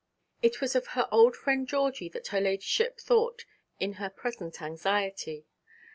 [0.41, 3.45] It was of her old friend Georgie that her ladyship thought
[3.79, 5.45] in her present anxiety.